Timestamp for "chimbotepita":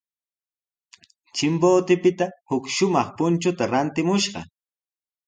1.35-2.27